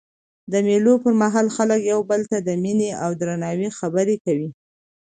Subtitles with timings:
[0.51, 4.49] د مېلو پر مهال خلک یو بل ته د میني او درناوي خبري کوي.